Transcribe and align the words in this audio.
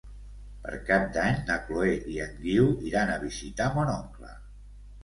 Per 0.63 0.79
Cap 0.87 1.05
d'Any 1.17 1.37
na 1.51 1.59
Chloé 1.67 1.93
i 2.15 2.17
en 2.27 2.35
Guiu 2.47 2.73
iran 2.93 3.13
a 3.13 3.21
visitar 3.29 3.71
mon 3.79 3.95
oncle. 3.99 4.37